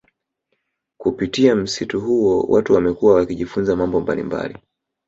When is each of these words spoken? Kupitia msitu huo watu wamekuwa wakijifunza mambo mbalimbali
Kupitia 0.99 1.55
msitu 1.55 2.01
huo 2.01 2.41
watu 2.49 2.73
wamekuwa 2.73 3.13
wakijifunza 3.15 3.75
mambo 3.75 3.99
mbalimbali 4.01 4.57